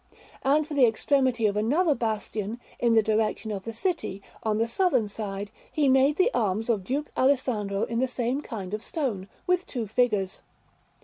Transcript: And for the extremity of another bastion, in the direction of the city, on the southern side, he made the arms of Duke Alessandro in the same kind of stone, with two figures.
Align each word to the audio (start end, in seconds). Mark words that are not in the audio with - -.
And 0.41 0.67
for 0.67 0.73
the 0.73 0.87
extremity 0.87 1.45
of 1.45 1.55
another 1.55 1.93
bastion, 1.93 2.59
in 2.79 2.93
the 2.93 3.03
direction 3.03 3.51
of 3.51 3.65
the 3.65 3.71
city, 3.71 4.19
on 4.41 4.57
the 4.57 4.67
southern 4.67 5.07
side, 5.07 5.51
he 5.71 5.87
made 5.87 6.15
the 6.15 6.33
arms 6.33 6.69
of 6.71 6.83
Duke 6.83 7.11
Alessandro 7.15 7.83
in 7.83 7.99
the 7.99 8.07
same 8.07 8.41
kind 8.41 8.73
of 8.73 8.81
stone, 8.83 9.27
with 9.45 9.67
two 9.67 9.85
figures. 9.85 10.41